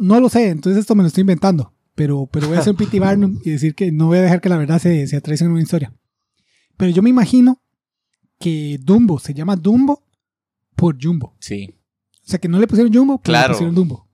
[0.00, 1.72] No lo sé, entonces esto me lo estoy inventando.
[1.94, 2.98] Pero, pero voy a un P.T.
[2.98, 5.60] Barnum y decir que no voy a dejar que la verdad se, se en una
[5.60, 5.92] historia.
[6.76, 7.60] Pero yo me imagino
[8.38, 10.02] que Dumbo se llama Dumbo
[10.76, 11.36] por Jumbo.
[11.40, 11.74] Sí.
[12.24, 13.48] O sea, que no le pusieron Jumbo, pero Claro.
[13.48, 14.08] le pusieron Dumbo.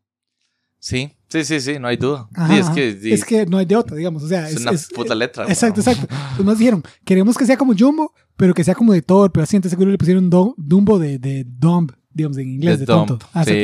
[0.80, 2.28] Sí, sí, sí, sí, no hay duda.
[2.34, 4.22] Ajá, Sí, es que, es que no hay de otra, digamos.
[4.22, 5.44] O sea, es es, una es- puta letra.
[5.48, 6.06] Exacto, exacto.
[6.36, 9.44] Pues nos dijeron, queremos que sea como Jumbo, pero que sea como de Thor, pero
[9.44, 13.06] así, entonces seguro le pusieron Do- Dumbo de, de Dumb, digamos, en inglés, de dumb.
[13.06, 13.26] tonto.
[13.32, 13.56] Ah, Sí, sí.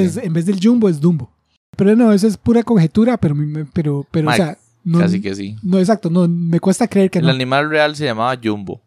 [0.00, 1.32] Entonces, en vez del Jumbo es Dumbo.
[1.76, 3.34] Pero no, eso es pura conjetura, pero,
[3.72, 5.56] pero, pero o sea, no, Casi que sí.
[5.62, 7.30] no, exacto, no, me cuesta creer que El no.
[7.32, 8.82] animal real se llamaba Jumbo.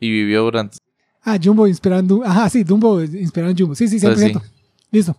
[0.00, 0.78] Y vivió durante.
[1.22, 2.24] Ah, Jumbo Dumbo.
[2.24, 3.74] Ajá, sí, Dumbo inspirado en Jumbo.
[3.74, 4.08] Sí, sí, 100%.
[4.08, 4.52] Entonces,
[4.90, 5.16] Listo.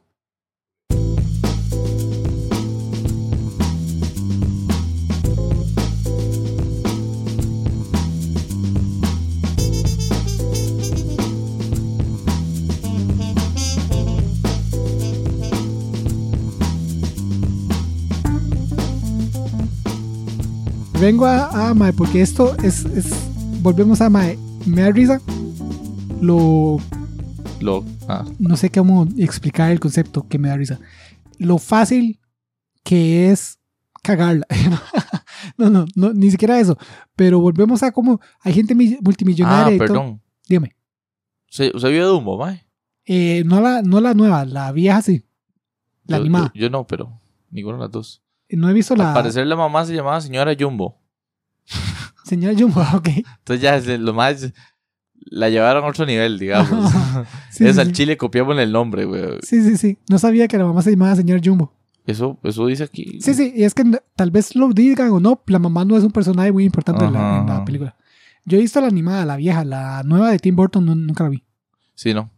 [21.06, 23.12] Vengo a, a Mae, porque esto es, es.
[23.62, 24.40] Volvemos a Mae.
[24.66, 25.22] Me da risa.
[26.20, 26.80] Lo
[27.60, 30.80] Lo, ah, no sé cómo explicar el concepto que me da risa.
[31.38, 32.20] Lo fácil
[32.84, 33.60] que es
[34.02, 34.48] cagarla.
[35.60, 36.76] no, no, no, ni siquiera eso.
[37.16, 39.88] Pero volvemos a cómo hay gente mi- multimillonaria ah y todo.
[39.88, 40.22] perdón.
[40.50, 40.76] Dígame.
[41.52, 42.66] ¿Usted, usted vio Dumbo, mae?
[43.06, 45.24] Eh, no, la, no la nueva, la vieja sí.
[46.08, 46.52] La Yo- animada.
[46.56, 47.20] Yo, yo no, pero
[47.52, 48.24] ninguna de las dos.
[48.56, 51.02] No he visto la Al parecer la mamá se llamaba señora Jumbo.
[52.24, 52.82] señora Jumbo.
[52.96, 53.10] Ok.
[53.10, 54.52] Entonces ya es- lo más
[55.28, 56.92] la llevaron a otro nivel, digamos.
[57.52, 57.94] Sí, es sí, al sí.
[57.94, 59.40] chile copiamos el nombre, güey.
[59.42, 59.98] Sí, sí, sí.
[60.10, 61.74] No sabía que la mamá se llamaba señora Jumbo.
[62.06, 63.20] Eso, eso dice aquí.
[63.22, 63.84] Sí, sí, y es que
[64.16, 67.14] tal vez lo digan o no, la mamá no es un personaje muy importante en
[67.14, 67.96] la, en película.
[68.44, 71.30] Yo he visto la animada, la vieja, la nueva de Tim Burton, no- nunca la
[71.32, 71.44] vi.
[71.96, 72.30] Sí, ¿no?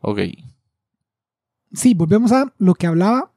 [0.00, 0.20] Ok.
[1.72, 3.30] Sí, volvemos a lo que hablaba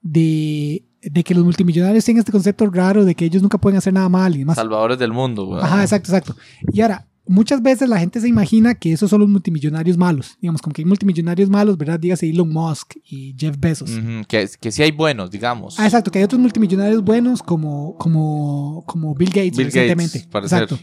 [0.00, 3.92] de, de que los multimillonarios tienen este concepto raro de que ellos nunca pueden hacer
[3.92, 4.56] nada mal y demás.
[4.56, 5.62] Salvadores del mundo, güey.
[5.62, 6.36] Ajá, exacto, exacto.
[6.72, 10.36] Y ahora, muchas veces la gente se imagina que esos son los multimillonarios malos.
[10.40, 12.00] Digamos, como que hay multimillonarios malos, ¿verdad?
[12.00, 13.90] Dígase Elon Musk y Jeff Bezos.
[14.26, 15.78] Que, que sí hay buenos, digamos.
[15.78, 20.26] Ah, exacto, que hay otros multimillonarios buenos como, como, como Bill Gates Bill recientemente.
[20.30, 20.78] Gates, exacto,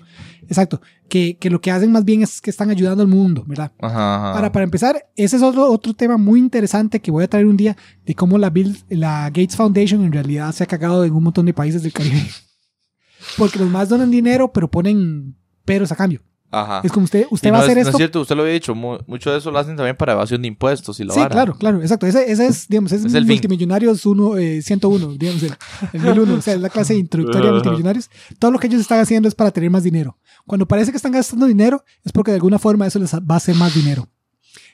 [0.48, 0.82] exacto.
[1.10, 3.72] Que, que lo que hacen más bien es que están ayudando al mundo, ¿verdad?
[3.80, 4.34] Ajá, ajá.
[4.34, 7.58] Para, para empezar, ese es otro, otro tema muy interesante que voy a traer un
[7.58, 11.24] día de cómo la, Bill, la Gates Foundation en realidad se ha cagado en un
[11.24, 12.24] montón de países del Caribe.
[13.38, 15.36] Porque los más donan dinero, pero ponen
[15.66, 16.22] peros a cambio.
[16.62, 16.82] Ajá.
[16.84, 17.98] Es como usted, usted Y va no a hacer es, no esto.
[17.98, 20.42] es cierto, usted lo había dicho, mu- mucho de eso lo hacen también para evasión
[20.42, 21.32] de impuestos y la Sí, vara.
[21.32, 22.06] claro, claro, exacto.
[22.08, 23.34] Ese, ese es, digamos, es, Es el fin.
[23.34, 25.54] multimillonarios uno, eh, 101, digamos, el,
[25.94, 28.10] el 1001, o sea, es la clase introductoria de multimillonarios.
[28.40, 30.18] Todo lo que ellos están haciendo es para tener más dinero.
[30.48, 33.36] Cuando parece que están gastando dinero, es porque de alguna forma eso les va a
[33.38, 34.08] hacer más dinero.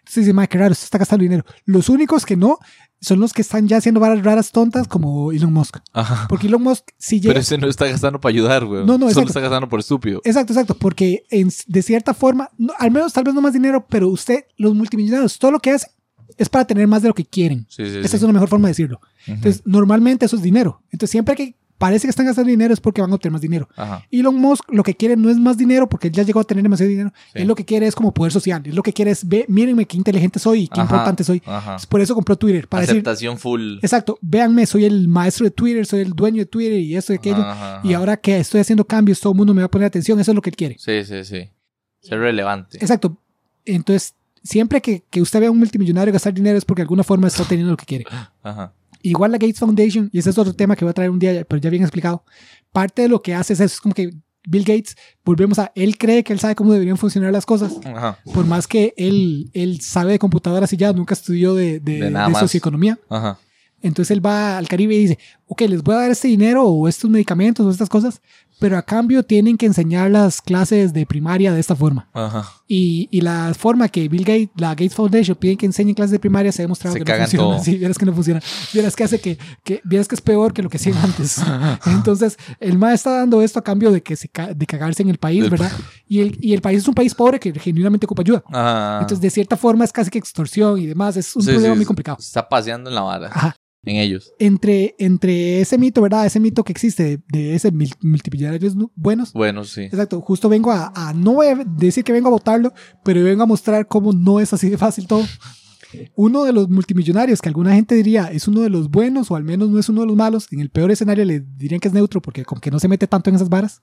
[0.01, 1.43] Entonces dice, "Mae, qué raro, usted está gastando dinero.
[1.65, 2.57] Los únicos que no
[2.99, 5.77] son los que están ya haciendo varas raras tontas como Elon Musk.
[5.93, 6.27] Ajá.
[6.27, 7.31] Porque Elon Musk sí llega...
[7.31, 8.81] Pero ese no está gastando para ayudar, güey.
[8.85, 9.29] No, no, Solo exacto.
[9.29, 10.21] está gastando por estúpido.
[10.23, 13.87] Exacto, exacto, porque en- de cierta forma, no- al menos tal vez no más dinero,
[13.89, 15.89] pero usted, los multimillonarios, todo lo que hacen
[16.37, 17.65] es para tener más de lo que quieren.
[17.69, 18.15] Sí, sí, Esa sí.
[18.17, 18.99] es una mejor forma de decirlo.
[19.25, 20.81] Entonces, normalmente eso es dinero.
[20.91, 23.67] Entonces, siempre que parece que están gastando dinero es porque van a obtener más dinero.
[23.75, 24.05] Ajá.
[24.11, 26.61] Elon Musk lo que quiere no es más dinero porque él ya llegó a tener
[26.61, 27.11] demasiado dinero.
[27.33, 27.39] Sí.
[27.41, 28.61] Él lo que quiere es como poder social.
[28.63, 30.83] Él lo que quiere es, ve, mírenme qué inteligente soy y qué Ajá.
[30.83, 31.41] importante soy.
[31.43, 31.77] Ajá.
[31.89, 32.67] Por eso compró Twitter.
[32.67, 33.77] Para decir, Aceptación full.
[33.81, 37.15] exacto, véanme, soy el maestro de Twitter, soy el dueño de Twitter y esto y
[37.15, 37.43] aquello.
[37.83, 40.19] Y ahora que estoy haciendo cambios, todo el mundo me va a poner atención.
[40.19, 40.75] Eso es lo que él quiere.
[40.77, 41.49] Sí, sí, sí.
[41.99, 42.77] Ser relevante.
[42.77, 43.17] Exacto.
[43.65, 44.13] Entonces,
[44.43, 47.27] siempre que, que usted vea a un multimillonario gastar dinero es porque de alguna forma
[47.27, 48.05] está teniendo lo que quiere.
[48.43, 48.73] Ajá.
[49.03, 51.43] Igual la Gates Foundation, y ese es otro tema que voy a traer un día,
[51.45, 52.23] pero ya bien explicado,
[52.71, 54.11] parte de lo que hace es, eso, es como que
[54.47, 58.17] Bill Gates, volvemos a, él cree que él sabe cómo deberían funcionar las cosas, Ajá.
[58.33, 62.09] por más que él, él sabe de computadoras y ya nunca estudió de, de, De
[62.09, 62.99] de socioeconomía.
[63.09, 63.37] Ajá.
[63.81, 65.19] Entonces él va al Caribe y dice,
[65.51, 68.21] ok, les voy a dar este dinero o estos medicamentos o estas cosas,
[68.57, 72.07] pero a cambio tienen que enseñar las clases de primaria de esta forma.
[72.13, 72.47] Ajá.
[72.67, 76.19] Y, y la forma que Bill Gates, la Gates Foundation piden que enseñen clases de
[76.19, 77.43] primaria se ha demostrado Se que no funciona.
[77.55, 77.63] todo.
[77.65, 78.39] Sí, vieras que no funciona.
[78.71, 81.41] Vieras que hace que, que, vieras que es peor que lo que hacían antes.
[81.87, 85.09] Entonces, el MA está dando esto a cambio de que se ca- de cagarse en
[85.09, 85.71] el país, ¿verdad?
[86.07, 88.43] Y el, y el país es un país pobre que genuinamente ocupa ayuda.
[88.47, 88.99] Ajá.
[89.01, 91.17] Entonces, de cierta forma es casi que extorsión y demás.
[91.17, 92.17] Es un Sí, problema sí, muy complicado.
[92.21, 93.27] Se Está paseando en la vara.
[93.33, 93.55] Ajá.
[93.83, 94.31] En ellos.
[94.37, 96.25] Entre, entre ese mito, ¿verdad?
[96.25, 99.33] Ese mito que existe de, de ese nu- buenos.
[99.33, 99.81] Bueno, sí.
[99.81, 102.73] Exacto, justo vengo a, a- no voy a decir que vengo a votarlo,
[103.03, 105.25] pero vengo a mostrar cómo no es así de fácil todo.
[106.15, 109.43] Uno de los multimillonarios que alguna gente diría es uno de los buenos o al
[109.43, 111.93] menos no es uno de los malos, en el peor escenario le dirían que es
[111.93, 113.81] neutro porque como que no se mete tanto en esas varas,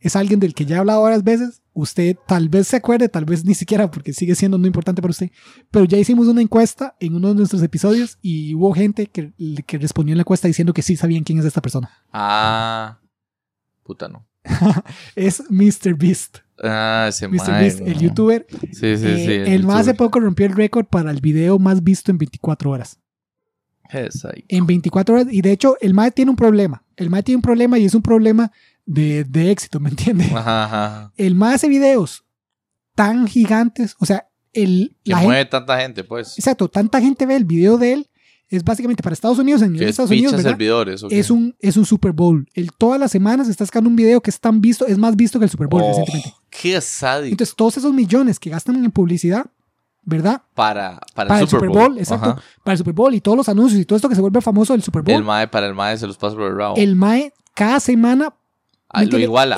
[0.00, 1.62] es alguien del que ya he hablado varias veces.
[1.72, 5.10] Usted tal vez se acuerde, tal vez ni siquiera, porque sigue siendo no importante para
[5.12, 5.30] usted.
[5.70, 9.32] Pero ya hicimos una encuesta en uno de nuestros episodios y hubo gente que,
[9.66, 11.90] que respondió en la encuesta diciendo que sí sabían quién es esta persona.
[12.12, 12.98] Ah.
[13.84, 14.26] Puta, no.
[15.16, 15.94] es Mr.
[15.96, 16.38] Beast.
[16.62, 17.52] Ah, ese Mr.
[17.60, 18.46] Beast, el youtuber.
[18.72, 19.52] Sí, sí, Eh, sí.
[19.52, 22.98] el más hace poco rompió el récord para el video más visto en 24 horas.
[23.92, 24.44] Ahí.
[24.48, 25.26] En 24 horas.
[25.30, 26.84] Y de hecho, el MAE tiene un problema.
[26.96, 28.52] El MAE tiene un problema y es un problema
[28.92, 30.24] de, de éxito, ¿me entiende?
[30.34, 31.12] Ajá, ajá.
[31.16, 32.24] El MAE hace videos
[32.94, 33.94] tan gigantes.
[34.00, 36.36] O sea, el, Que la gente, mueve tanta gente, pues.
[36.38, 38.06] exacto, tanta gente ve el video de él.
[38.48, 40.50] Es básicamente para Estados Unidos, en Estados Unidos, ¿verdad?
[40.50, 41.04] servidores.
[41.04, 41.20] ¿o qué?
[41.20, 42.48] Es un, es un Super Bowl.
[42.52, 45.38] El, todas las semanas está sacando un video que es tan visto, es más visto
[45.38, 46.34] que el Super Bowl Oh, recientemente.
[46.50, 47.30] Qué sádico.
[47.32, 49.46] Entonces, todos esos millones que gastan en publicidad,
[50.02, 50.42] ¿verdad?
[50.54, 51.96] para, para, Para el Super Bowl.
[51.96, 52.30] exacto.
[52.30, 52.42] Ajá.
[52.64, 54.72] Para el Super Bowl y todos los anuncios y todo esto que se vuelve famoso
[54.72, 55.14] del Super Bowl.
[55.14, 56.74] El mae, para el mae se los pasa por el rabo.
[56.76, 58.34] el MAE cada semana
[58.92, 59.04] Ah.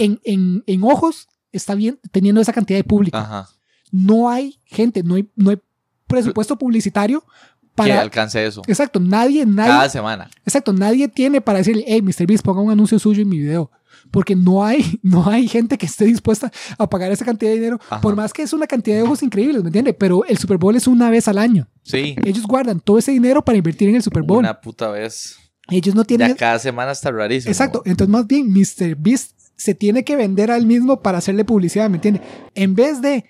[0.00, 3.16] En, en, en ojos está bien teniendo esa cantidad de público.
[3.16, 3.48] Ajá.
[3.90, 5.58] No hay gente, no hay, no hay
[6.06, 8.00] presupuesto publicitario Que para.
[8.00, 8.62] alcance eso.
[8.66, 10.30] Exacto, nadie, nadie, Cada semana.
[10.44, 12.26] exacto, nadie tiene para decirle, hey, Mr.
[12.26, 13.70] Beast, ponga un anuncio suyo en mi video.
[14.10, 17.78] Porque no hay, no hay gente que esté dispuesta a pagar esa cantidad de dinero,
[17.88, 18.00] Ajá.
[18.00, 19.94] por más que es una cantidad de ojos increíbles, ¿me entiende?
[19.94, 21.68] Pero el Super Bowl es una vez al año.
[21.82, 22.16] Sí.
[22.24, 24.38] Ellos guardan todo ese dinero para invertir en el Super Bowl.
[24.38, 25.36] Una puta vez.
[25.70, 26.28] Ellos no tienen.
[26.28, 27.50] Ya cada semana está rarísimo.
[27.50, 27.82] Exacto.
[27.84, 28.96] Entonces, más bien, Mr.
[28.96, 32.20] Beast se tiene que vender al mismo para hacerle publicidad, ¿me entiende?
[32.54, 33.24] En vez de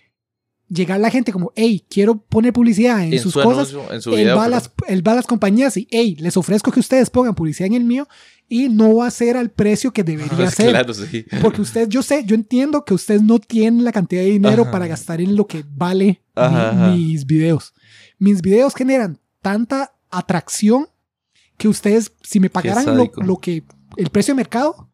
[0.68, 4.00] llegar la gente como, hey, quiero poner publicidad en, En sus su cosas, anuncio, en
[4.00, 4.36] su él, video.
[4.36, 7.10] va a pero- las, él va a las compañías y, hey, les ofrezco que ustedes
[7.10, 8.08] pongan publicidad en el mío
[8.48, 10.70] y no va a ser al precio que debería ser.
[10.70, 11.26] claro, sí.
[11.42, 14.70] Porque usted, yo sé, yo entiendo que ustedes no tienen la cantidad de dinero Ajá.
[14.70, 16.90] para gastar en lo que vale mi- Ajá, ajá.
[16.94, 17.74] mis videos.
[18.18, 20.86] Mis videos generan tanta atracción
[21.62, 23.62] que ustedes, si me pagaran lo, lo que
[23.96, 24.88] el precio de mercado,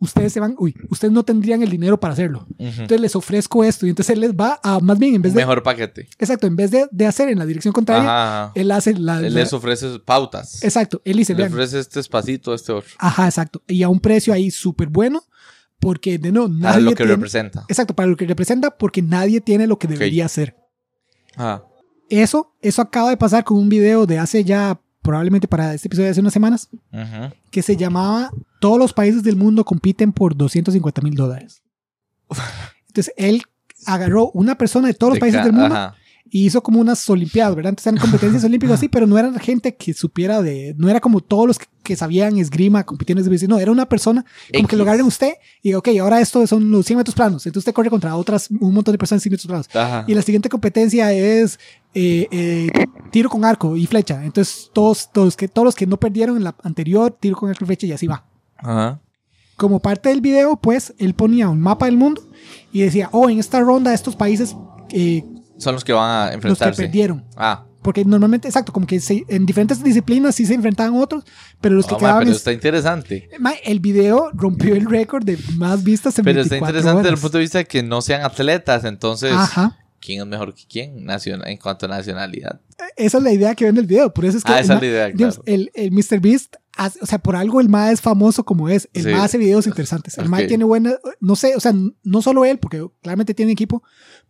[0.00, 2.46] ustedes se van, uy, ustedes no tendrían el dinero para hacerlo.
[2.58, 2.68] Ujú.
[2.82, 5.40] Entonces les ofrezco esto y entonces él les va a, más bien, en vez de,
[5.40, 6.08] mejor paquete.
[6.18, 8.52] exacto, en vez de, de hacer en la dirección contraria, Ajá, ajá.
[8.54, 10.62] él hace la, Él la- les ofrece pautas.
[10.62, 12.90] exacto, él dice, Le ofrece este espacito, este otro.
[12.98, 15.22] ajá, exacto, y a un precio ahí súper bueno,
[15.78, 17.64] porque de no, Para nadie lo que tiene- representa.
[17.68, 20.54] Exacto, para lo que representa, porque nadie tiene lo que debería hacer.
[21.36, 21.64] Ajá.
[22.10, 26.06] Eso, eso acaba de pasar con un video de hace ya, probablemente para este episodio
[26.06, 26.68] de hace unas semanas,
[27.50, 28.30] que se llamaba
[28.60, 31.62] Todos los países del mundo compiten por 250 mil dólares.
[32.88, 33.42] Entonces, él
[33.86, 35.94] agarró una persona de todos los De países del mundo Ajá.
[36.30, 37.70] Y hizo como unas olimpiadas, ¿verdad?
[37.70, 41.20] Entonces eran competencias olímpicas así, pero no eran gente que supiera de, no era como
[41.20, 44.76] todos los que, que sabían esgrima compitiendo en esgrima, no, era una persona como que
[44.76, 44.88] lo X.
[44.88, 48.16] agarren usted y, ok, ahora esto son los 100 metros planos, entonces usted corre contra
[48.16, 49.68] otras, un montón de personas en 100 metros planos.
[49.74, 50.04] Ajá.
[50.06, 51.58] Y la siguiente competencia es
[51.92, 54.24] eh, eh, tiro con arco y flecha.
[54.24, 57.64] Entonces, todos, todos, que, todos los que no perdieron en la anterior, tiro con arco
[57.64, 58.24] y flecha y así va.
[58.56, 59.00] Ajá.
[59.56, 62.22] Como parte del video, pues, él ponía un mapa del mundo
[62.72, 64.56] y decía, oh, en esta ronda estos países,
[64.90, 65.24] eh,
[65.60, 66.82] Son los que van a los que enfrentarse.
[66.82, 67.24] perdieron.
[67.36, 71.24] Ah, Porque normalmente, exacto, como que se- en diferentes disciplinas sí se enfrentaban otros,
[71.62, 72.18] pero los que oh, ma, quedaban...
[72.20, 73.28] pero es- está interesante.
[73.38, 77.08] Ma, el video rompió el récord de más vistas en Pero está 24 interesante desde
[77.08, 77.20] el horas.
[77.22, 78.84] punto de vista de que no sean atletas.
[78.84, 79.78] Entonces, Ajá.
[79.98, 82.60] ¿quién es mejor que quién Nacion- en cuanto a nacionalidad?
[82.96, 84.12] Esa es la idea que ven en el video.
[84.12, 85.44] Por eso es que Ah, esa es la idea, digamos, claro.
[85.46, 86.20] el, el Mr.
[86.20, 88.88] Beast, hace- o sea, por algo el MA es famoso como es.
[88.92, 89.08] El Sí.
[89.10, 90.16] MA hace videos interesantes.
[90.18, 90.46] El MA Ok.
[90.48, 91.72] tiene buenas, no sé, o sea,
[92.02, 93.82] no solo él, porque claramente tiene equipo,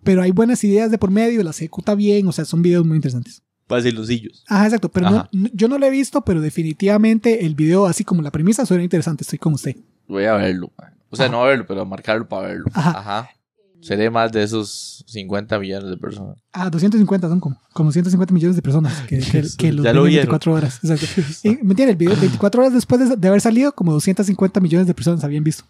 [0.02, 2.96] pero hay buenas ideas de por medio, las ejecuta bien, o sea, son videos muy
[2.96, 3.42] interesantes.
[3.68, 4.44] Facilosillos.
[4.48, 5.28] Ajá, exacto, pero Ajá.
[5.32, 8.82] no- yo no lo he visto, pero definitivamente el video, así como la premisa, suena
[8.82, 9.22] interesante.
[9.22, 9.76] Estoy con usted.
[10.08, 10.72] Voy a verlo.
[10.78, 10.94] man.
[11.10, 11.32] O sea, Ajá.
[11.32, 12.66] no verlo, pero marcarlo para verlo.
[12.72, 13.28] Ajá.
[13.28, 13.39] Seré
[13.82, 16.36] Seré más de esos 50 millones de personas.
[16.52, 20.02] Ah, 250 son como, como 150 millones de personas que, que, que los Ya lo
[20.04, 20.26] en vieron.
[20.26, 20.80] 24 horas.
[20.84, 21.06] Exacto.
[21.44, 21.88] Y, ¿Me entiendes?
[21.90, 25.44] El video 24 horas después de, de haber salido, como 250 millones de personas habían
[25.44, 25.64] visto.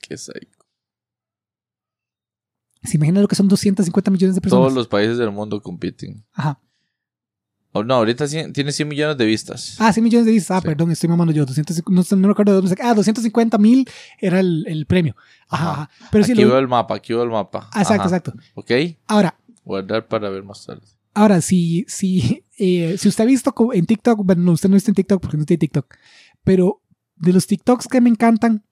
[0.00, 0.58] Qué psycho.
[2.84, 4.62] ¿Se imagina lo que son 250 millones de personas?
[4.62, 6.24] Todos los países del mundo compiten.
[6.32, 6.60] Ajá.
[7.74, 9.76] Oh, no, ahorita tiene 100 millones de vistas.
[9.78, 10.58] Ah, 100 millones de vistas.
[10.58, 10.66] Ah, Sí.
[10.68, 11.46] perdón, estoy mamando yo.
[11.46, 12.82] 200, no, no saqué.
[12.82, 13.88] Ah, 250 mil
[14.18, 15.16] era el, el premio.
[15.48, 15.88] Ajá.
[16.10, 17.70] Pero sí, aquí lo- veo el mapa, aquí veo el mapa.
[17.72, 18.16] Ah, exacto, Ajá.
[18.16, 18.34] exacto.
[18.54, 18.70] Ok,
[19.06, 20.82] Ahora, guardar para ver más tarde.
[21.14, 24.90] ahora, si, si, eh, si usted ha visto en TikTok, bueno, no, usted no visto
[24.90, 25.94] en TikTok porque no tiene TikTok,
[26.44, 26.82] pero
[27.16, 28.64] de los TikToks que me encantan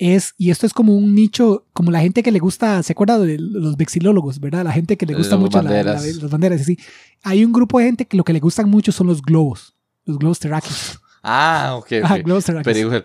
[0.00, 3.18] es, y esto es como un nicho, como la gente que le gusta, ¿se acuerda
[3.18, 4.64] de los vexilólogos, verdad?
[4.64, 6.16] La gente que le gusta mucho la- la- banderas.
[6.16, 6.78] las banderas, y así.
[7.22, 9.74] Hay un grupo de gente que lo que le gustan mucho son los globos,
[10.06, 10.98] los globos terráqueos.
[11.22, 12.04] Ah, ok, ok.
[12.04, 12.64] Ajá, globos terráqueos.
[12.76, 13.02] Pero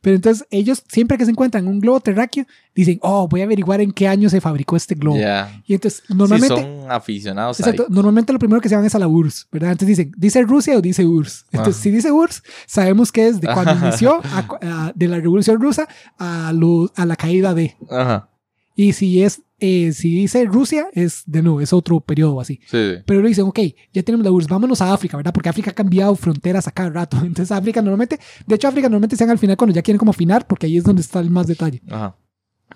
[0.00, 3.80] Pero entonces ellos, siempre que se encuentran un globo terráqueo, dicen, oh, voy a averiguar
[3.80, 5.18] en qué año se fabricó este globo.
[5.18, 5.62] Ya.
[5.66, 8.98] Y entonces, Sí, normalmente, son aficionados exacto, normalmente lo primero que se van es a
[8.98, 9.72] la URSS, ¿verdad?
[9.72, 11.46] Entonces dicen, ¿dice Rusia o dice URSS?
[11.52, 11.82] Entonces, Ajá.
[11.82, 15.88] si dice URSS, sabemos que es de cuando inició, a a- de la Revolución Rusa
[16.18, 17.76] a, a la caída de.
[17.90, 18.28] Ajá.
[18.76, 22.56] Y si es, eh, si dice Rusia, es de nuevo, es otro periodo así.
[22.66, 23.02] Sí, sí.
[23.06, 23.58] Pero le dicen, ok,
[23.92, 25.32] ya tenemos la URSS, vámonos a África, ¿verdad?
[25.32, 27.16] Porque África ha cambiado fronteras a cada rato.
[27.24, 30.46] Entonces África normalmente, de hecho África normalmente se al final cuando ya quieren como afinar,
[30.46, 31.80] porque ahí es donde está el más detalle.
[31.90, 32.16] Ajá.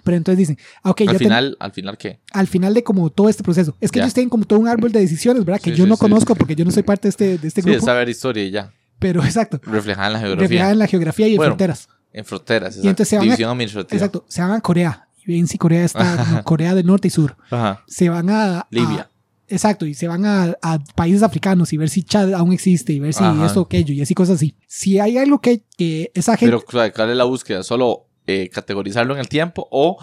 [0.02, 2.20] Pero entonces dicen, ah, ok, ya al ten- final, al final, ¿qué?
[2.32, 3.74] al final de como todo este proceso.
[3.80, 4.04] Es que Ya.
[4.04, 5.60] ellos tienen como todo un árbol de decisiones, ¿verdad?
[5.62, 6.00] Que Sí, yo sí, no sí.
[6.00, 7.78] conozco porque yo no soy parte de este, de este Sí, grupo.
[7.78, 8.72] es saber historia y ya.
[8.98, 10.42] Pero exacto, Reflejada en la geografía.
[10.48, 11.88] reflejada en la geografía y en Bueno, fronteras.
[12.12, 12.76] En fronteras.
[12.76, 13.96] Y entonces se van a- División administrativa.
[13.96, 15.08] Exacto, se van a Corea.
[15.26, 17.36] Y ven si Corea está, como Corea del Norte y Sur.
[17.50, 17.82] Ajá.
[17.86, 18.60] Se van a...
[18.60, 19.08] a- Libia.
[19.46, 22.98] Exacto, y se van a, a países africanos y ver si Chad aún existe y
[22.98, 23.44] ver si Ajá.
[23.44, 24.54] esto aquello y así cosas así.
[24.66, 26.56] Si hay algo que, que esa gente...
[26.66, 27.62] Pero, ¿cuál es la búsqueda?
[27.62, 29.68] ¿Solo eh, categorizarlo en el tiempo?
[29.70, 29.98] ¿O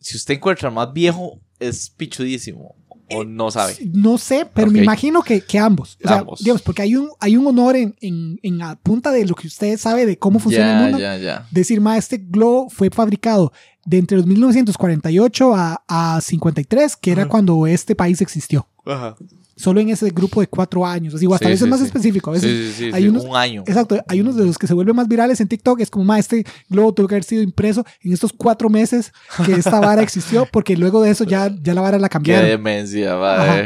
[0.00, 2.74] si usted encuentra más viejo, es pichudísimo?
[3.14, 3.74] ¿O no sabe?
[3.92, 4.84] No sé, pero me Ok.
[4.84, 5.98] imagino que, que ambos.
[6.02, 6.40] O sea, Ambos.
[6.40, 9.48] digamos, porque hay un, hay un honor en, en, en la punta de lo que
[9.48, 10.98] usted sabe de cómo funciona el mundo.
[10.98, 11.46] ya, ya.
[11.50, 13.52] Decir, ma, este globo fue fabricado
[13.84, 17.30] de entre los 1948 a, a 53, que era Ajá.
[17.30, 18.66] cuando este país existió.
[18.84, 19.16] Ajá.
[19.54, 21.14] Solo en ese grupo de cuatro años.
[21.14, 21.86] Así, o hasta Sí, a veces sí, más sí.
[21.86, 22.30] específico.
[22.30, 23.62] A veces Sí, sí, sí, hay unos- un año.
[23.66, 26.18] Exacto, hay unos de los que se vuelven más virales en TikTok, es como, ma,
[26.18, 29.12] este globo tuvo que haber sido impreso en estos cuatro meses
[29.44, 32.48] que esta vara existió, porque luego de eso ya, ya la vara la Qué cambiaron.
[32.48, 33.56] demencia, va.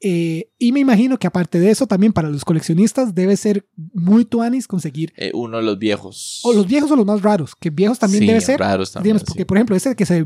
[0.00, 4.26] Eh, y me imagino que aparte de eso, también para los coleccionistas debe ser muy
[4.26, 6.40] tuanis conseguir, Eh, uno de los viejos.
[6.44, 9.14] o los viejos o los más raros, que viejos también Sí, debe ser, raros también.
[9.16, 10.24] digamos, porque por ejemplo, ese que, se,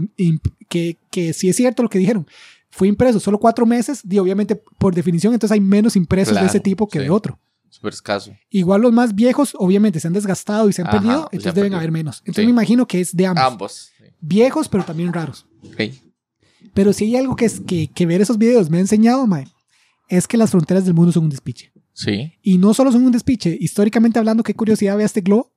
[0.69, 2.27] que, que si es cierto lo que dijeron,
[2.71, 6.47] fue impreso solo cuatro meses, y obviamente por definición, entonces hay menos impresos de Claro,
[6.49, 7.05] ese tipo que sí.
[7.05, 7.39] de otro.
[7.69, 8.33] Súper escaso.
[8.51, 11.55] Igual los más viejos, obviamente, se han desgastado y se han Ajá, perdido, entonces deben
[11.71, 11.79] perdido.
[11.79, 12.19] haber menos.
[12.21, 12.47] Entonces Sí.
[12.47, 13.45] me imagino que es de ambos.
[13.45, 13.91] Ambos.
[13.97, 14.05] Sí.
[14.21, 15.47] Viejos, pero también raros.
[15.65, 15.81] Ok.
[16.75, 19.47] Pero si hay algo que, es, que, que ver esos videos me ha enseñado, mae,
[20.11, 21.73] es que las fronteras del mundo son un despiche.
[21.93, 22.33] Sí.
[22.43, 25.55] Y no solo son un despiche, históricamente hablando, qué curiosidad ve este globo.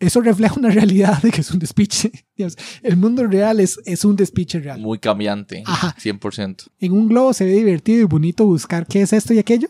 [0.00, 2.10] Eso refleja una realidad de que es un despiche.
[2.82, 4.80] El mundo real es, es un despiche real.
[4.80, 5.62] Muy cambiante.
[5.66, 5.94] Ajá.
[5.96, 6.70] 100%.
[6.80, 9.68] En un globo se ve divertido y bonito buscar qué es esto y aquello.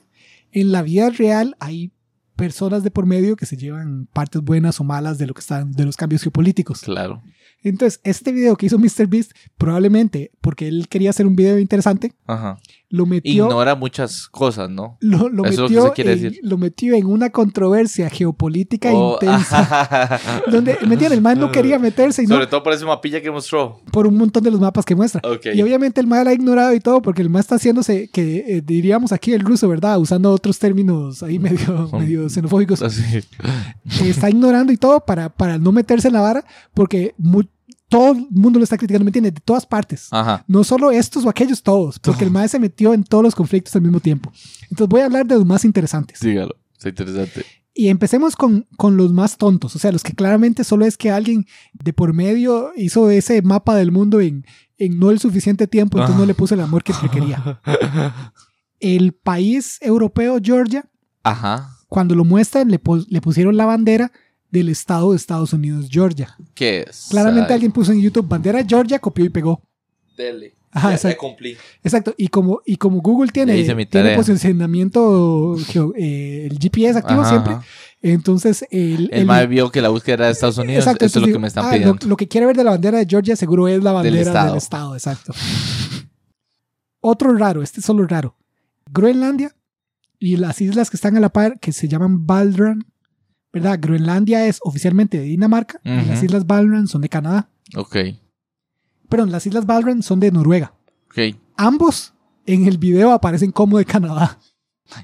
[0.52, 1.92] En la vida real hay
[2.37, 5.73] personas de por medio que se llevan partes buenas o malas de lo que están
[5.73, 6.80] de los cambios geopolíticos.
[6.80, 7.23] Claro.
[7.62, 12.59] Entonces, este video que hizo MrBeast, probablemente porque él quería hacer un video interesante, Ajá.
[12.91, 14.99] Lo metió Ignora muchas cosas, ¿no?
[15.00, 16.41] lo, lo Eso es lo que metió se quiere en, decir.
[16.45, 20.21] lo metió en una controversia geopolítica Oh, intensa.
[20.50, 21.12] donde, ¿me entiendes?
[21.12, 23.81] El man no quería meterse y no, Sobre todo por ese mapilla que mostró.
[23.91, 25.21] por un montón de los mapas que muestra.
[25.25, 25.47] Ok.
[25.55, 28.62] Y obviamente el mal ha ignorado y todo porque el mal está haciéndose, que eh,
[28.64, 29.99] diríamos aquí el ruso, ¿verdad?
[29.99, 32.81] Usando otros términos ahí medio, medio xenofóbicos.
[32.83, 33.03] Así.
[34.05, 37.43] está ignorando y todo para, para no meterse en la vara porque mu-
[37.88, 39.35] todo el mundo lo está criticando, ¿me entiendes?
[39.35, 40.09] De todas partes.
[40.11, 40.45] Ajá.
[40.49, 41.99] No solo estos o aquellos, todos.
[41.99, 42.31] Porque el.
[42.31, 44.33] MAE se metió en todos los conflictos al mismo tiempo.
[44.62, 46.21] Entonces voy a hablar de los más interesantes.
[46.21, 46.57] Dígalo.
[46.73, 47.45] Está interesante.
[47.76, 49.75] Y empecemos con, con los más tontos.
[49.75, 53.75] O sea, los que claramente solo es que alguien de por medio hizo ese mapa
[53.75, 54.45] del mundo en,
[54.79, 57.61] en no el suficiente tiempo, entonces no le puso el amor que requería.
[58.81, 60.85] El país europeo, Georgia,
[61.23, 61.79] Ajá.
[61.88, 64.12] cuando lo muestran, le, le pusieron la bandera
[64.61, 66.37] del estado de Estados Unidos, Georgia.
[66.54, 67.08] ¿Qué es?
[67.11, 69.61] Claramente Ay, alguien puso en YouTube bandera Georgia, copió y pegó.
[70.16, 70.54] Dele.
[70.70, 71.18] Ajá, Ya- ya exacto.
[71.18, 71.56] cumplí.
[71.82, 72.14] Exacto.
[72.16, 75.56] Y como, y como Google tiene, tiene posicionamiento,
[75.96, 77.64] eh, el GPS activo Ajá, siempre, ajá.
[78.02, 80.84] entonces el, El mae vio que la búsqueda era de Estados Unidos.
[80.84, 81.96] Exacto, Eso es lo que me están ah, pidiendo.
[82.02, 84.26] Lo, lo que quiere ver de la bandera de Georgia seguro es la bandera del
[84.26, 84.56] estado.
[84.56, 85.32] estado, exacto.
[87.00, 88.37] Otro raro, este es solo raro.
[88.90, 89.54] Groenlandia
[90.18, 92.84] y las islas que están a la par, que se llaman Baldran,
[93.54, 93.78] ¿verdad?
[93.80, 97.49] Groenlandia es oficialmente de Dinamarca y las islas Baldran son de Canadá.
[97.76, 97.96] Ok.
[99.08, 100.75] Perdón, las islas Baldran son de Noruega.
[101.06, 101.37] Ok.
[101.56, 102.12] Ambos
[102.46, 104.38] en el video aparecen como de Canadá.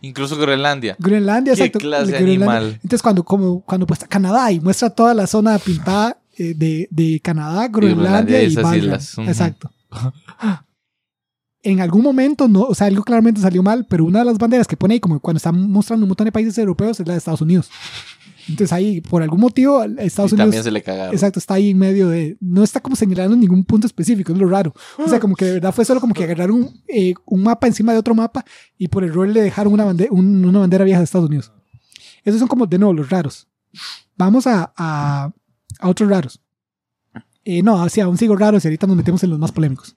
[0.03, 0.97] Incluso Groenlandia.
[0.99, 1.79] Groenlandia, ¿Qué exacto.
[1.79, 2.57] clase Groenlandia.
[2.57, 2.81] animal?
[2.83, 7.21] Entonces, cuando, como, cuando muestra Canadá y muestra toda la zona pintada eh, de, de
[7.21, 9.19] Canadá, Groenlandia y y, esas islas.
[9.19, 9.29] Ujú.
[9.29, 9.71] Exacto.
[11.63, 14.67] En algún momento, no, o sea, algo claramente salió mal, pero una de las banderas
[14.67, 17.19] que pone ahí, como cuando están mostrando un montón de países europeos, es la de
[17.19, 17.69] Estados Unidos.
[18.51, 21.15] Entonces ahí, por algún motivo, Estados y Unidos también se le cagaron.
[21.15, 22.37] Exacto, está ahí en medio de.
[22.41, 24.75] No está como señalando ningún punto específico, es lo raro.
[24.99, 27.67] O sea, como que de verdad fue solo como que agarraron un, eh, un mapa
[27.67, 28.45] encima de otro mapa
[28.77, 31.53] y por error le dejaron una, bande- un- una bandera vieja de Estados Unidos.
[32.25, 33.49] Esos son como de nuevo los raros.
[34.17, 35.31] Vamos a, a,
[35.79, 36.41] a otros raros.
[37.45, 39.97] Eh, no, sí, aún sigo raros y ahorita nos metemos en los más polémicos.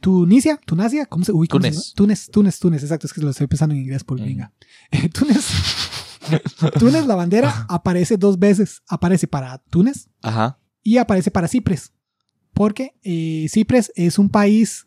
[0.00, 1.92] Tunisia, Tunasia, ¿cómo se, uy, ¿cómo se Túnez.
[1.94, 4.24] Túnez, Túnez, Túnez, exacto, es que lo estoy pensando en inglés por Mm.
[4.24, 4.52] venga.
[5.12, 5.46] Túnez.
[6.78, 8.82] Túnez, la bandera, aparece dos veces.
[8.88, 10.58] Aparece para Túnez Ajá.
[10.82, 11.92] y aparece para Cipres.
[12.52, 14.86] Porque eh, Cipres es un país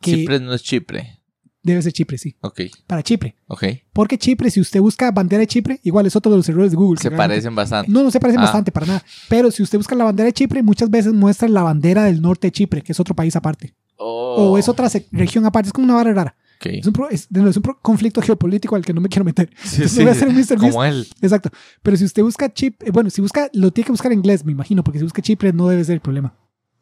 [0.00, 1.20] que Chipre no es Chipre.
[1.62, 2.36] debe ser Chipre, sí.
[2.40, 3.36] Ok, Para Chipre.
[3.48, 3.64] ok.
[3.92, 6.76] Porque Chipre, si usted busca bandera de Chipre, igual es otro de los errores de
[6.76, 7.00] Google.
[7.00, 7.90] Se parecen bastante.
[7.90, 8.44] No, no se parecen Ah.
[8.44, 9.04] bastante para nada.
[9.28, 12.46] Pero si usted busca la bandera de Chipre, muchas veces muestra la bandera del norte
[12.46, 13.74] de Chipre, que es otro país aparte.
[13.96, 14.52] Oh.
[14.52, 15.68] O es otra región aparte.
[15.68, 16.36] Es como una vara rara.
[16.62, 19.50] Es un, pro- es- es un conflicto geopolítico al que no me quiero meter.
[19.64, 20.58] Sí, voy a hacer un Mr.
[20.58, 21.06] Como él.
[21.22, 21.50] Exacto.
[21.82, 24.44] Pero si usted busca Chip, eh, bueno, si busca, lo tiene que buscar en inglés,
[24.44, 26.36] me imagino, porque si busca Chipre no debe ser el problema.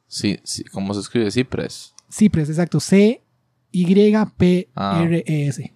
[0.06, 0.64] Sí, sí.
[0.64, 1.30] ¿Cómo se escribe?
[1.30, 1.94] Cipres.
[2.10, 2.80] Cipres, exacto.
[4.38, 5.74] C-Y-P-R-E-S.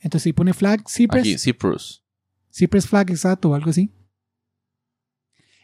[0.00, 2.04] Entonces, si pone flag, Cypress, Aquí, Cyprus.
[2.52, 3.90] Cypress flag, exacto, o algo así.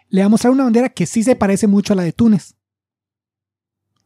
[0.09, 2.55] Le va a mostrar una bandera que sí se parece mucho a la de Túnez.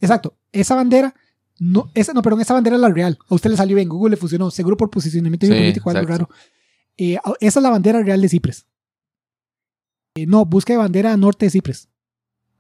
[0.00, 0.36] Exacto.
[0.50, 1.14] Esa bandera,
[1.58, 3.18] no, esa, no, perdón, esa bandera es la real.
[3.28, 6.24] A usted le salió bien, Google le funcionó, seguro por posicionamiento Sí, geopolítico, algo exacto.
[6.32, 6.42] raro.
[6.96, 8.66] Eh, esa es la bandera real de Cypress.
[10.14, 11.88] Eh, no, busque bandera norte de Cypress.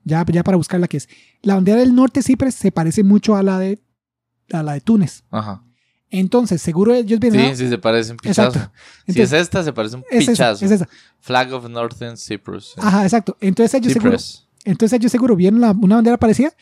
[0.04, 1.08] Ya, ya para buscar la que es.
[1.42, 3.80] La bandera del norte de Cypress se parece mucho a la de,
[4.52, 5.22] a la de Túnez.
[5.30, 5.62] Ajá.
[6.10, 7.56] Entonces, seguro ellos Sí, vienen.
[7.56, 8.48] sí, se parecen pichazo.
[8.48, 8.72] Exacto.
[9.08, 10.64] si es esta, se parece un es esa, pichazo.
[10.64, 10.88] es esa.
[11.20, 12.74] Flag of Northern Cyprus.
[12.78, 13.36] Ajá, exacto.
[13.40, 14.16] Entonces ellos seguro,
[14.64, 16.52] entonces ellos seguro vieron la- una bandera parecida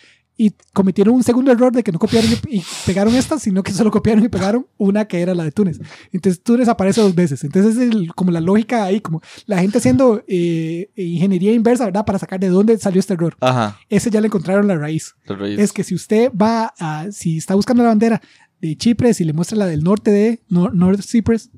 [0.43, 3.73] y cometieron un segundo error de que no copiaron y, y pegaron esta, sino que
[3.73, 5.79] solo copiaron y pegaron una que era la de Túnez.
[6.13, 7.45] Entonces Túnez aparece dos veces.
[7.45, 12.07] Entonces es el- como la lógica ahí, como la gente haciendo eh, ingeniería inversa, ¿verdad?
[12.07, 13.37] Para sacar de dónde salió este error.
[13.41, 13.79] Ajá.
[13.91, 15.15] Ese ya le encontraron la raíz.
[15.27, 15.61] Los reyes.
[15.61, 18.23] Es que si usted va a, si está buscando la bandera
[18.63, 21.51] de Chipre, si le muestra la del norte de Nor- North Cyprus,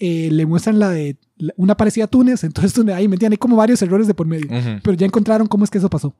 [0.00, 3.54] eh, le muestran la de la- una parecida a Túnez, entonces ahí metían hay como
[3.56, 4.48] varios errores de por medio,
[4.82, 6.12] pero ya encontraron cómo es que eso pasó.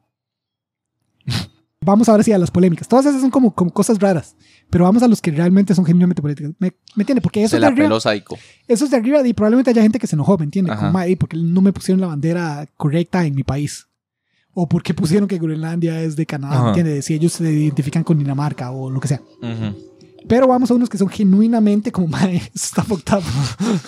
[1.87, 2.89] Vamos ahora sí a las polémicas.
[2.89, 4.35] Todas esas son como, como cosas raras,
[4.69, 6.53] pero vamos a los que realmente son genuinamente políticas.
[6.59, 7.23] ¿Me, me entiende?
[7.23, 8.37] Porque eso Se es de la arriba, peló Psycho.
[8.67, 10.73] esos de arriba y probablemente haya gente que se enojó, ¿me entiende?
[10.73, 10.81] Ajá.
[10.81, 13.87] Como, "Mae, porque no me pusieron la bandera correcta en mi país.
[14.53, 16.69] O porque pusieron que Groenlandia es de Canadá, ¿me Ajá.
[16.71, 17.03] entiende?
[17.03, 19.21] Si ellos se identifican con Dinamarca o lo que sea.
[19.43, 19.77] Ujú.
[20.27, 23.23] Pero vamos a unos que son genuinamente como, mae, está fucked up".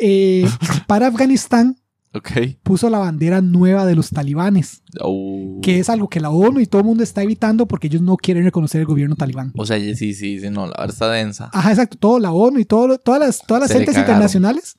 [0.00, 0.48] Eh,
[0.86, 1.76] para Afganistán
[2.14, 2.30] Ok.
[2.62, 5.58] puso la bandera nueva de los talibanes, Oh.
[5.62, 8.16] que es algo que la ONU y todo el mundo está evitando porque ellos no
[8.16, 9.52] quieren reconocer el gobierno talibán.
[9.56, 11.50] O sea, sí, sí, sí, no, la verdad está densa.
[11.52, 11.98] Ajá, exacto.
[11.98, 14.76] Todo la ONU y todo, todas las, todas las Se entes internacionales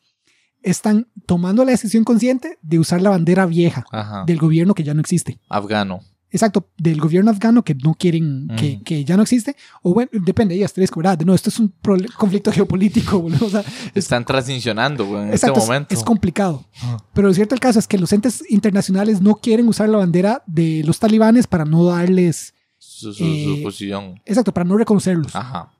[0.61, 4.23] están tomando la decisión consciente de usar la bandera vieja Ajá.
[4.25, 5.39] del gobierno que ya no existe.
[5.49, 6.01] Afgano.
[6.31, 8.83] Exacto, del gobierno afgano que no quieren, que, Ujú.
[8.83, 9.55] que ya no existe.
[9.81, 11.19] O bueno, depende, ya estrés, ¿verdad?
[11.21, 11.73] No, esto es un
[12.17, 13.47] conflicto geopolítico, boludo.
[13.47, 13.63] O sea,
[13.95, 15.95] Están transicionando, güey, en exacto, este es- momento.
[15.95, 16.65] es complicado.
[16.75, 16.97] Ajá.
[17.13, 20.43] Pero lo cierto el caso es que los entes internacionales no quieren usar la bandera
[20.45, 24.21] de los talibanes para no darles, Su, su, Eh, su posición.
[24.25, 25.35] exacto, para no reconocerlos.
[25.35, 25.71] Ajá.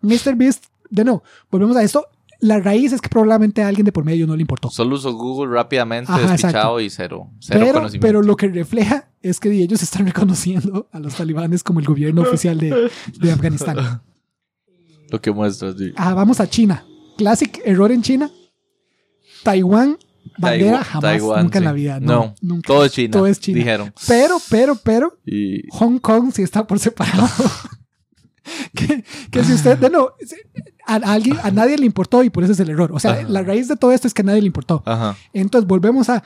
[0.00, 0.34] Mr.
[0.34, 2.06] Beast, de nuevo, volvemos a esto.
[2.40, 4.70] La raíz es que probablemente a alguien de por medio no le importó.
[4.70, 7.28] Solo usó Google rápidamente, Ajá, despichado y cero.
[7.38, 8.06] Cero Pero, conocimiento.
[8.06, 12.22] pero lo que refleja es que ellos están reconociendo a los talibanes como el gobierno
[12.22, 14.02] oficial de, de Afganistán.
[15.10, 15.92] Lo que muestra, sí.
[15.96, 16.84] Ajá, vamos a China.
[17.18, 18.30] Classic error en China.
[19.42, 19.98] Taiwán,
[20.38, 22.00] bandera Taiwán, jamás, Taiwán, nunca en la vida.
[22.00, 22.66] No, No, nunca.
[22.66, 23.10] Todo es China.
[23.12, 23.58] Todo es China.
[23.58, 23.94] Dijeron.
[24.06, 27.28] Pero, pero, pero, Y Hong Kong sí está por separado.
[28.74, 30.10] que, que si usted, de no,
[30.86, 32.90] a, a alguien, a nadie le importó y por eso es el error.
[32.92, 33.28] O sea, Ajá.
[33.28, 34.82] la raíz de todo esto es que a nadie le importó.
[34.86, 35.16] Ajá.
[35.32, 36.22] Entonces volvemos a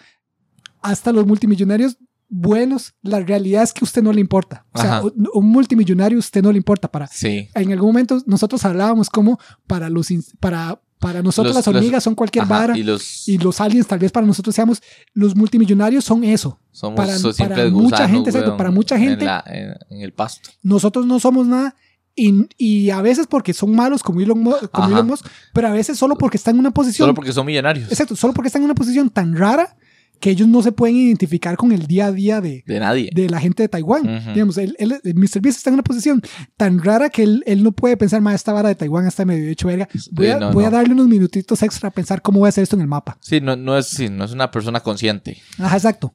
[0.83, 1.97] hasta los multimillonarios
[2.37, 4.67] buenos, la realidad es que a usted no le importa.
[4.73, 5.07] O sea, Ajá.
[5.35, 7.49] un, multimillonario a usted no le importa para Sí.
[7.55, 10.09] en algún momento nosotros hablábamos como para los
[10.41, 13.61] para para nosotros Los- las los- hormigas son cualquier Ajá, vara Y y, los los
[13.61, 16.59] aliens tal vez para nosotros seamos los multimillonarios son eso.
[16.73, 17.13] somos para-
[17.49, 19.21] para mucha gente, exacto, para mucha gente.
[19.21, 20.51] En, la- en- en el pasto.
[20.63, 21.77] Nosotros no somos nada
[22.17, 24.43] y, y a veces porque son malos como Elon,
[24.73, 24.89] como.
[24.89, 27.91] Elon Musk, pero a veces solo porque están en una posición Solo porque son millonarios.
[27.93, 29.77] exacto, solo porque están en una posición tan rara
[30.25, 33.11] que ellos no se pueden identificar con el día a día de, De nadie.
[33.15, 34.09] de la gente de Taiwán.
[34.09, 34.33] Ujú.
[34.33, 35.43] Digamos, él, él- el Mr.
[35.43, 36.23] Beast está en una posición
[36.57, 39.51] tan rara que él, él no puede pensar, más esta vara de Taiwán está medio
[39.51, 39.87] hecho verga.
[40.13, 42.63] Voy, a, no, voy a darle unos minutitos extra a pensar cómo voy a hacer
[42.63, 43.19] esto en el mapa.
[43.21, 45.37] Sí, no, no, es, sí, no es una persona consciente.
[45.59, 46.15] Ajá, exacto.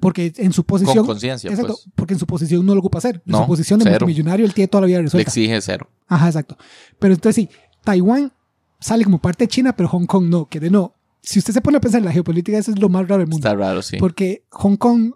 [0.00, 1.06] Porque en su Con posición.
[1.06, 1.88] conciencia, Exacto, pues.
[1.94, 3.22] porque en su posición no lo ocupa hacer.
[3.24, 3.98] En No, su posición de cero.
[4.00, 5.30] multimillonario, él tiene toda la vida Le resuelta.
[5.30, 5.88] exige cero.
[6.08, 6.56] Ajá, exacto.
[6.98, 7.48] Pero entonces sí,
[7.84, 8.32] Taiwán
[8.80, 10.46] sale como parte de China, pero Hong Kong no.
[10.48, 10.96] Que de no.
[11.22, 13.28] Si usted se pone a pensar en la geopolítica, eso es lo más raro del
[13.28, 13.46] mundo.
[13.48, 13.96] Está raro, sí.
[13.98, 15.12] Porque Hong Kong,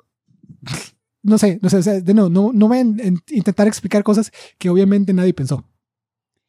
[1.23, 4.03] no sé, no sé, o sea, de no, no, no voy a en- intentar explicar
[4.05, 5.64] cosas que obviamente nadie pensó.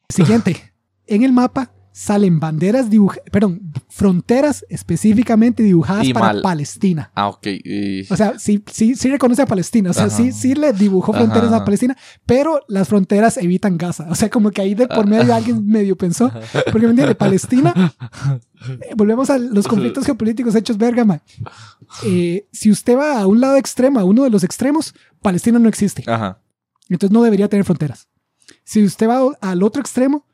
[0.10, 0.74] Siguiente,
[1.08, 6.42] en el mapa salen banderas dibujadas, perdón, fronteras específicamente dibujadas Y para mal.
[6.44, 7.12] Palestina.
[7.16, 7.48] Ah, ok.
[7.48, 9.90] y- O sea, sí, sí, sí reconoce a Palestina.
[9.90, 10.16] O sea, Ajá.
[10.16, 11.56] sí, sí le dibujó fronteras Ajá.
[11.58, 14.06] a Palestina, pero las fronteras evitan Gaza.
[14.12, 16.32] O sea, como que ahí de por medio alguien medio pensó.
[16.72, 17.74] Porque me entiende, Palestina.
[18.82, 21.20] eh, volvemos a los conflictos geopolíticos hechos verga, ma.
[22.06, 25.68] Eh, si usted va a un lado extremo, a uno de los extremos, Palestina no
[25.68, 26.04] existe.
[26.06, 26.40] Ajá.
[26.90, 28.08] Entonces no debería tener fronteras.
[28.64, 30.26] Si usted va al otro extremo,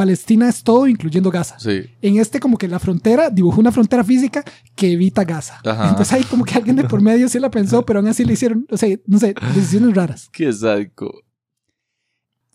[0.00, 1.58] Palestina es todo, incluyendo Gaza.
[1.58, 1.82] Sí.
[2.00, 4.42] En este como que la frontera, dibujó una frontera física
[4.74, 5.60] que evita Gaza.
[5.62, 5.90] Ajá.
[5.90, 8.32] Entonces ahí como que alguien de por medio sí la pensó, pero aún así le
[8.32, 10.30] hicieron, o sea, no sé, decisiones raras.
[10.32, 11.12] Qué sádico.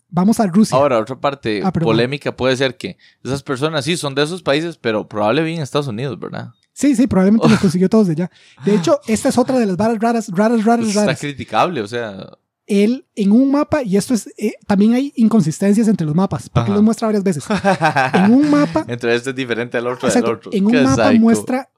[0.08, 0.76] Vamos a Rusia.
[0.76, 4.76] Ahora, otra parte Ah, polémica puede ser que esas personas sí son de esos países,
[4.76, 6.48] pero probablemente en Estados Unidos, ¿verdad?
[6.72, 8.30] Sí, sí, probablemente los consiguió todos de allá.
[8.64, 11.20] De hecho, esta es otra de las varas raras, raras, raras, Pues está raras.
[11.20, 12.26] criticable, o sea.
[12.66, 16.70] Él en un mapa, y esto es, eh, también hay inconsistencias entre los mapas, porque
[16.70, 16.74] Ajá.
[16.74, 17.44] los muestra varias veces.
[18.14, 20.50] En un mapa, Entre este es diferente al otro exacto, del otro.
[20.52, 21.70] en un Qué mapa muestra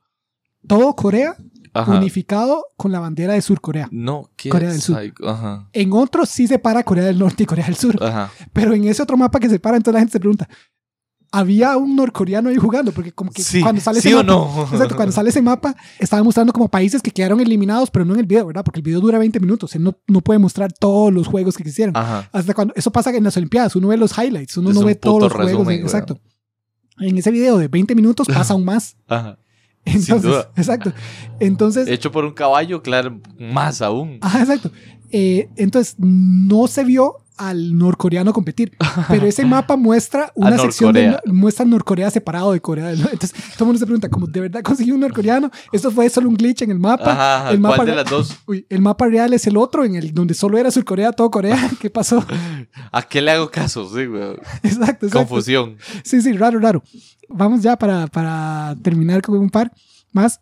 [0.66, 1.37] todo Corea
[1.74, 1.92] Ajá.
[1.98, 3.88] unificado con la bandera de Sur Corea.
[3.92, 4.98] No, qué Corea del Sur.
[5.27, 5.68] Ajá.
[5.72, 8.03] En otro sí separa Corea del Norte y Corea del Sur.
[8.03, 8.31] Ajá.
[8.53, 10.48] Pero en ese otro mapa que separa, entonces la gente se pregunta,
[11.30, 12.92] ¿había un norcoreano ahí jugando?
[12.92, 14.62] Porque como que Sí, cuando sale ¿sí ese o mapa, no?
[14.72, 18.20] Exacto, cuando sale ese mapa, estaba mostrando como países que quedaron eliminados, pero no en
[18.20, 18.64] el video, ¿verdad?
[18.64, 21.64] Porque el video dura 20 minutos, él no, no puede mostrar todos los juegos que
[21.64, 21.96] quisieron.
[21.96, 22.28] Ajá.
[22.32, 24.86] Hasta cuando eso pasa en las Olimpiadas, uno ve los highlights, uno Es no un
[24.86, 25.50] ve todos los juegos.
[25.50, 25.80] resumen, güey.
[25.80, 26.18] exacto.
[26.98, 28.96] En ese video de 20 minutos pasa aún más.
[29.06, 29.38] Ajá.
[29.84, 30.50] Entonces, duda.
[30.56, 30.92] exacto.
[31.40, 34.18] Entonces, Hecho por un caballo, claro, más aún.
[34.20, 34.70] Ajá, exacto.
[35.10, 38.76] Eh, entonces, no se vio al norcoreano competir,
[39.08, 43.00] pero ese mapa muestra una sección de muestra Norcorea separado de Corea del.
[43.00, 45.50] Entonces, todo el mundo se pregunta, ¿cómo de verdad consiguió un norcoreano?
[45.72, 47.12] Esto fue solo un glitch en el mapa.
[47.12, 47.50] Ajá, ajá.
[47.52, 48.36] el mapa ¿Cuál de las dos?
[48.46, 51.70] Uy, el mapa real es el otro, en el donde solo era Surcorea, todo Corea.
[51.80, 52.24] ¿Qué pasó?
[52.90, 53.88] ¿A qué le hago caso?
[53.88, 54.32] Sí, güey.
[54.62, 55.10] exacto, exacto.
[55.12, 55.76] Confusión.
[56.02, 56.82] Sí, sí, raro, raro.
[57.28, 59.72] Vamos ya para, para terminar con un par
[60.12, 60.40] más.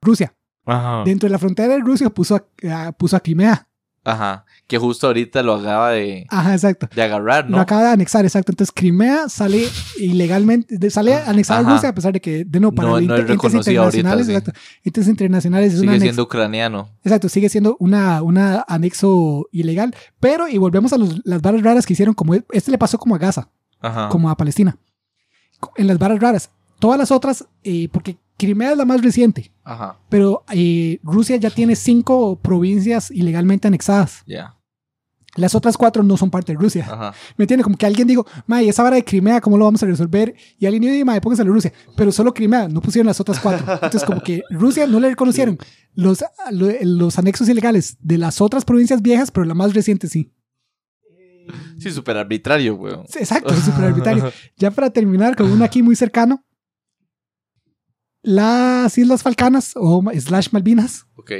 [0.00, 0.32] Rusia.
[0.72, 1.02] Ajá.
[1.04, 2.44] Dentro de la frontera de Rusia puso a,
[2.88, 3.66] a- puso a Crimea.
[4.02, 4.46] Ajá.
[4.66, 6.88] Que justo ahorita lo acaba de, Ajá, exacto.
[6.94, 7.60] de agarrar, Lo ¿no?
[7.60, 8.50] acaba de anexar, exacto.
[8.50, 9.66] Entonces Crimea sale
[9.98, 11.72] ilegalmente, de- sale anexada a.
[11.74, 14.32] Rusia a pesar de que, de no, para No- no es inter- ahorita, internacionales, sí.
[14.32, 14.58] exacto.
[14.84, 16.88] Entes internacionales es una Sigue siendo ucraniano.
[17.04, 19.94] exacto, sigue siendo una, una anexo ilegal.
[20.18, 23.14] Pero, y volvemos a los- las varas raras que hicieron, como este le pasó como
[23.16, 24.08] a Gaza, Ajá.
[24.08, 24.78] como a Palestina.
[25.76, 26.50] En las varas raras.
[26.78, 29.98] Todas las otras, eh, porque Crimea es la más reciente, Ajá.
[30.08, 34.22] pero eh, Rusia ya tiene cinco provincias ilegalmente anexadas.
[34.26, 34.56] Ya.
[35.36, 36.84] Las otras cuatro no son parte de Rusia.
[36.90, 37.14] Ajá.
[37.36, 37.62] ¿Me entiendes?
[37.64, 40.34] Como que alguien dijo, Mae, esa vara de Crimea, ¿cómo lo vamos a resolver?
[40.58, 41.72] Y alguien dijo, Mae, pónganse a Rusia.
[41.96, 43.64] Pero solo Crimea, no pusieron las otras cuatro.
[43.74, 45.56] Entonces, como que Rusia no le reconocieron
[45.94, 50.32] los, lo- los anexos ilegales de las otras provincias viejas, pero la más reciente sí.
[51.78, 53.04] Sí, súper arbitrario.
[53.08, 54.30] Sí, Exacto, súper arbitrario.
[54.56, 56.44] Ya para terminar con uno aquí muy cercano.
[58.22, 61.32] Las Islas Falcanas o slash Malvinas Ok.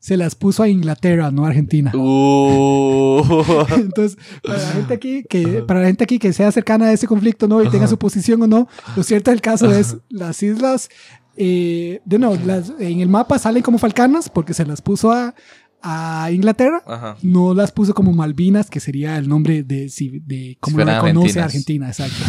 [0.00, 1.92] se las puso a Inglaterra, no a Argentina.
[1.94, 3.22] Uh.
[3.76, 7.06] Entonces, para la gente aquí que, para la gente aquí que sea cercana a ese
[7.06, 7.62] conflicto, ¿no?
[7.62, 10.88] Y tenga su posición o no, lo cierto del caso es las islas,
[11.36, 15.34] eh, de no, las, en el mapa salen como Falcanas porque se las puso a,
[15.82, 16.82] a Inglaterra.
[16.86, 17.16] Ajá.
[17.22, 21.36] No las puso como Malvinas, que sería el nombre de, si- de como lo argentinas.
[21.36, 22.22] Argentina, exacto.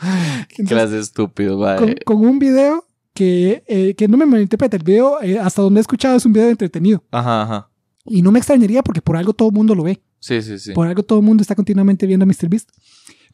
[0.00, 1.96] Entonces, Clase de estúpido, con, vale.
[2.04, 2.84] con un video
[3.18, 6.32] que, eh, que no me malinterprete, el video, eh, hasta donde he escuchado, es un
[6.32, 7.02] video entretenido.
[7.10, 7.70] Ajá, ajá.
[8.04, 10.00] Y no me extrañaría porque por algo todo el mundo lo ve.
[10.20, 10.72] Sí, sí, sí.
[10.72, 12.70] Por algo todo el mundo está continuamente viendo a MrBeast.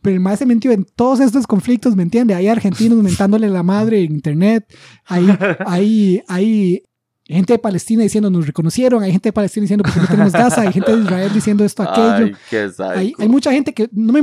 [0.00, 2.34] Pero el más se metió en todos estos conflictos, ¿me entiende?
[2.34, 4.74] Hay argentinos mentándole la madre en internet.
[5.04, 5.26] Hay,
[5.66, 6.82] hay, hay
[7.26, 9.02] gente de Palestina diciendo nos reconocieron.
[9.02, 10.62] Hay gente de Palestina diciendo porque no tenemos Gaza.
[10.62, 12.26] Hay gente de Israel diciendo esto, aquello.
[12.26, 12.70] Ay, qué.
[12.78, 14.22] Hay, hay mucha gente que no me,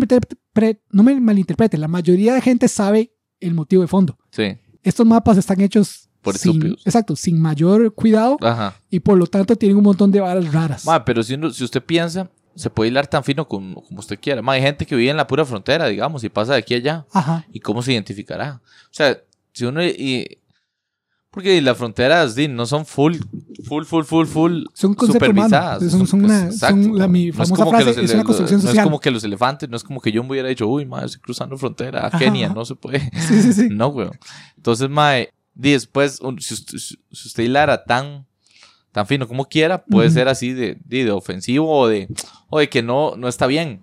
[0.89, 1.77] no me malinterprete.
[1.77, 4.17] La mayoría de gente sabe el motivo de fondo.
[4.31, 4.57] Sí.
[4.83, 8.75] Estos mapas están hechos Por sin, exacto, sin mayor cuidado Ajá.
[8.89, 10.85] y por lo tanto tienen un montón de varas raras.
[10.85, 14.19] Ma, pero si, uno- si usted piensa, se puede hilar tan fino como, como usted
[14.19, 14.41] quiera.
[14.41, 16.77] Ma, hay gente que vive en la pura frontera, digamos, y pasa de aquí a
[16.77, 17.05] allá.
[17.13, 17.45] Ajá.
[17.51, 18.61] ¿Y cómo se identificará?
[18.65, 19.17] O sea,
[19.53, 19.83] si uno...
[19.85, 20.37] Y,
[21.31, 23.15] porque las fronteras no son full,
[23.65, 25.89] full, full, full, full Son supervisadas.
[25.89, 28.23] Son, son una, son la, mi No es famosa como que frase, los es una
[28.25, 28.83] construcción No es social.
[28.83, 31.21] como que los elefantes, no es como que yo me hubiera dicho, uy, madre, estoy
[31.21, 32.99] cruzando frontera a Ajá, Kenia, no se puede.
[33.27, 33.69] Sí, sí, sí.
[33.71, 34.09] No, güey.
[34.57, 34.89] Entonces,
[35.53, 38.25] di, después, si usted, si usted hilara tan,
[38.91, 42.09] tan fino como quiera, puede ser así de, de, de ofensivo o de,
[42.51, 43.81] o de que no, no está bien,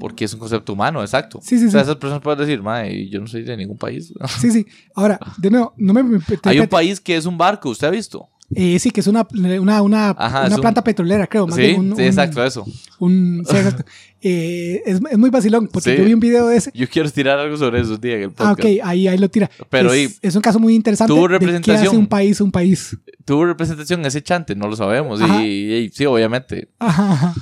[0.00, 1.40] porque es un concepto humano, exacto.
[1.42, 1.84] Sí, sí, o sea, sí.
[1.90, 4.12] esas personas pueden decir, mae, yo no soy de ningún país.
[4.14, 4.26] güey".
[4.40, 4.66] Sí, sí.
[4.94, 6.18] Ahora, de nuevo, no me...
[6.44, 8.28] Hay un país que es un barco, ¿usted ha visto?
[8.54, 11.46] Eh, sí, que es una, una, una, Ajá, una es un- planta petrolera, creo.
[11.46, 12.64] más Sí, bien un- sí, un- exacto, eso.
[13.00, 13.84] un- sí, exacto.
[14.26, 15.98] Eh, es, es muy vacilón, porque Sí.
[15.98, 16.70] yo vi un video de ese.
[16.74, 18.60] Yo quiero tirar algo sobre eso día el Ah, podcast.
[18.60, 19.50] ok, ahí, ahí lo tira.
[19.68, 21.12] Pero es, y- es un caso muy interesante.
[21.12, 21.86] tuvo de qué representación.
[21.88, 22.96] hace un país un país.
[23.26, 25.20] Tuvo representación ese chante, no lo sabemos.
[25.20, 26.68] Y, y sí, obviamente.
[26.78, 27.34] Ajá.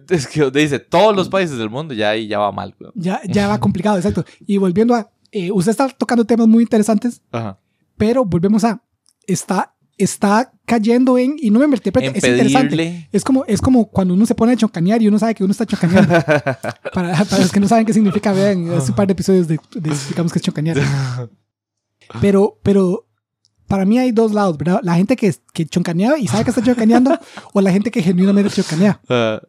[0.08, 2.74] Es que dice todos los países del mundo, ya ahí ya va mal.
[2.94, 4.24] Ya, ya va complicado, exacto.
[4.46, 5.10] Y volviendo a.
[5.30, 7.58] eh, usted está tocando temas muy interesantes, Ajá.
[7.96, 8.82] pero volvemos a.
[9.26, 11.36] Está, está cayendo en.
[11.38, 13.08] Y no me malinterprete, En es interesante.
[13.12, 15.52] Es como, es como cuando uno se pone a chocanear y uno sabe que uno
[15.52, 16.12] está chocaneando.
[16.92, 19.58] para, para los que no saben qué significa, vean, hace un par de episodios de,
[19.74, 20.78] de explicamos qué es chocanear.
[22.20, 23.06] Pero, pero
[23.68, 24.80] para mí hay dos lados, ¿verdad?
[24.82, 27.18] La gente que, que choncanea y sabe que está chocaneando
[27.54, 29.00] o la gente que genuinamente chocanea.
[29.08, 29.40] Ah,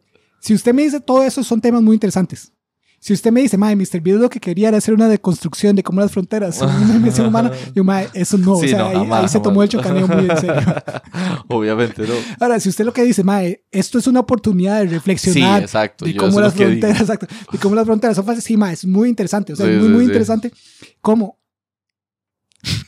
[0.44, 2.52] Si usted me dice todo eso, son temas muy interesantes.
[3.00, 4.02] Si usted me dice, madre, Mr.
[4.02, 7.28] Beast lo que quería era hacer una deconstrucción de cómo las fronteras son una dimensión
[7.28, 8.56] humana, yo, madre, eso no.
[8.56, 10.62] Sí, o sea, no, ahí, jamás, ahí se tomó el chocaneo muy en serio.
[11.48, 12.12] Obviamente no.
[12.38, 16.04] Ahora, si usted lo que dice, madre, esto es una oportunidad de Sí, reflexionar exacto.
[16.04, 18.44] de cómo las fronteras, exacto, de cómo las fronteras son fáciles.
[18.44, 19.54] Sí, ma, es muy interesante.
[19.54, 20.06] O sea, Sí, es muy, sí, muy sí.
[20.10, 20.52] interesante
[21.00, 21.38] cómo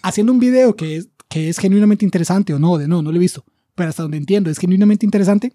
[0.03, 3.17] haciendo un video que es, que es genuinamente interesante o no, de no, no lo
[3.17, 5.55] he visto, pero hasta donde entiendo es genuinamente interesante,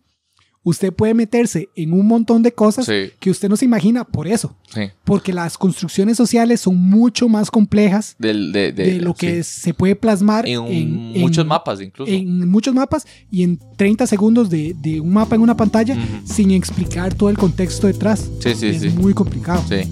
[0.63, 4.27] usted puede meterse en un montón de cosas Sí, que usted no se imagina por
[4.27, 4.81] eso, sí.
[5.03, 9.61] porque las construcciones sociales son mucho más complejas Del, de, de, lo que sí.
[9.61, 12.11] se puede plasmar En, en, muchos en- mapas, incluso.
[12.11, 16.51] en muchos mapas y en 30 segundos de, de un mapa en una pantalla sin
[16.51, 18.29] explicar todo el contexto detrás.
[18.39, 19.63] Sí, sí, es muy complicado.
[19.67, 19.89] Sí.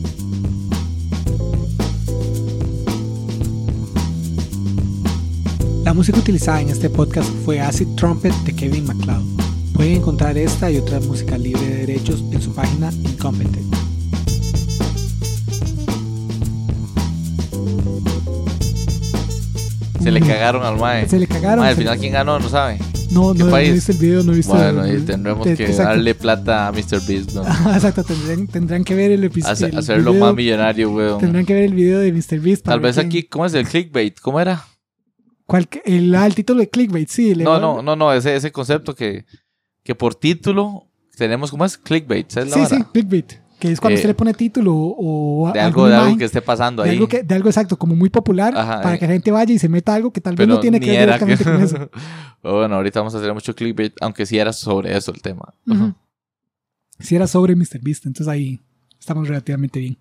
[5.84, 9.24] La música utilizada en este podcast fue Acid Trumpet de Kevin MacLeod.
[9.80, 13.74] Pueden encontrar esta y otra música libre de derechos en su página Incompetent.
[20.02, 21.08] Se le cagaron al mae.
[21.08, 21.60] Se le cagaron.
[21.60, 22.40] Mae, al final, ¿quién ganó?
[22.40, 22.80] No sabe.
[23.12, 25.56] no, ¿qué no, no visto el video, no he visto Bueno, el- ahí tendremos te-
[25.56, 25.90] que exacto.
[25.92, 27.02] darle plata a Mr.
[27.08, 27.42] Beast, ¿no?
[27.74, 29.54] Exacto, tendrán, tendrán que ver el episodio.
[29.54, 31.20] Hace- hacerlo más millonario, weón.
[31.20, 32.40] Tendrán que ver el video de Mr.
[32.40, 32.66] Beast.
[32.66, 34.20] Tal vez aquí, ¿cómo es el clickbait?
[34.20, 34.66] ¿Cómo era?
[35.46, 37.34] cuál- el, ah, el título de clickbait, sí.
[37.36, 39.26] No, no, no, no, ese, ese concepto que,
[39.90, 40.86] que por título
[41.18, 41.76] tenemos, ¿cómo es?
[41.80, 43.34] Clickbait, ¿sabes Sí, sí, clickbait.
[43.60, 46.44] Que es cuando Eh, usted le pone título o De algo, de algo que esté
[46.44, 46.96] pasando de ahí.
[46.96, 49.00] algo, que, de algo exacto, como muy popular, Ajá, para eh.
[49.00, 50.92] que la gente vaya y se meta algo que tal vez Pero no tiene que
[50.92, 51.90] ver directamente que- con eso.
[52.44, 55.56] Bueno, ahorita vamos a hacer mucho clickbait, aunque sí era sobre eso el tema.
[55.66, 55.96] Ujú.
[57.00, 57.80] Si era sobre Mr.
[57.82, 58.62] Beast, entonces ahí
[59.00, 59.98] estamos relativamente bien.